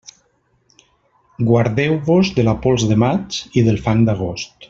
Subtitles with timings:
[1.49, 4.59] Guardeu-vos de la pols de maig i del fang d'agost.